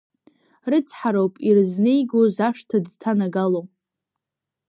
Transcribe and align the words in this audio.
Рыцҳароуп 0.71 1.33
ирызнеиго 1.47 2.21
зашҭа 2.35 2.77
дҭанагало. 2.85 3.61